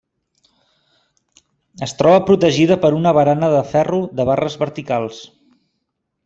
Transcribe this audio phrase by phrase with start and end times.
[1.87, 5.23] Es troba protegida per una barana de ferro de barres verticals.